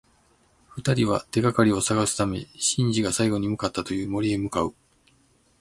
[0.69, 4.73] 二人は、手がかりを探すためシンジが最後に向かったという森へ向かう。